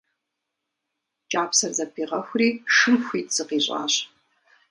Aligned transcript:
Кӏапсэр 1.31 1.71
зэпигъэхури 1.77 2.49
шым 2.75 2.95
хуит 3.05 3.27
зыкъищӏащ. 3.35 3.93